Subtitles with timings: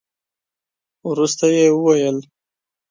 [1.09, 2.17] وروسته يې وويل.